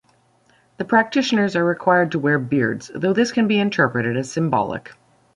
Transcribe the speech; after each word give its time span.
The 0.77 0.83
practitioners 0.85 1.55
are 1.55 1.63
required 1.63 2.11
to 2.13 2.17
wear 2.17 2.39
beards, 2.39 2.89
though 2.95 3.13
this 3.13 3.31
can 3.31 3.47
be 3.47 3.59
interpreted 3.59 4.17
as 4.17 4.31
symbolic. 4.31 4.93